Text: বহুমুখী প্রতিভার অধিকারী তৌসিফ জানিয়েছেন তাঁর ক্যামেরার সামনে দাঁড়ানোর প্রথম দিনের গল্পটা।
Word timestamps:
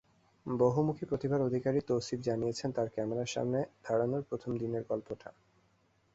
বহুমুখী 0.45 1.03
প্রতিভার 1.05 1.41
অধিকারী 1.41 1.79
তৌসিফ 1.81 2.19
জানিয়েছেন 2.21 2.69
তাঁর 2.71 2.87
ক্যামেরার 2.89 3.33
সামনে 3.35 3.59
দাঁড়ানোর 3.83 4.23
প্রথম 4.29 4.51
দিনের 4.57 4.83
গল্পটা। 4.89 5.29